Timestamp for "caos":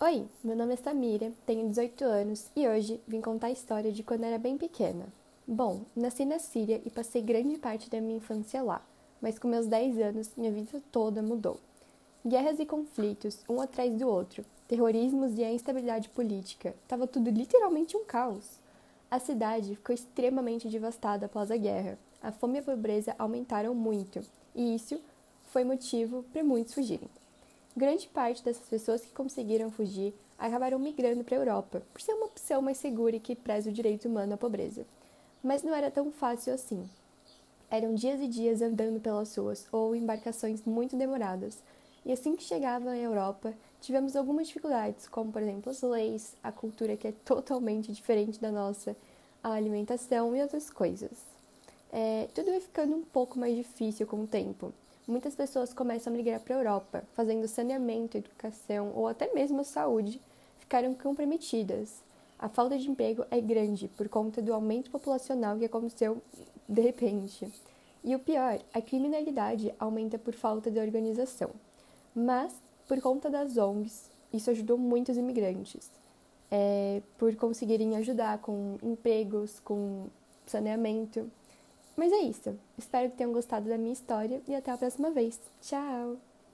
18.04-18.60